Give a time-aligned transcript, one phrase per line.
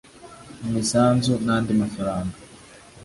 [0.65, 2.35] imisanzu n andi mafaranga